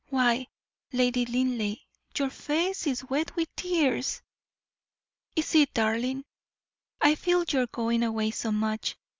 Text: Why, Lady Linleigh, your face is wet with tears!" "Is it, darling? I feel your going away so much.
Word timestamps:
Why, 0.09 0.47
Lady 0.91 1.27
Linleigh, 1.27 1.77
your 2.17 2.31
face 2.31 2.87
is 2.87 3.07
wet 3.07 3.35
with 3.35 3.55
tears!" 3.55 4.23
"Is 5.35 5.53
it, 5.53 5.75
darling? 5.75 6.25
I 6.99 7.13
feel 7.13 7.43
your 7.47 7.67
going 7.67 8.01
away 8.01 8.31
so 8.31 8.51
much. 8.51 8.97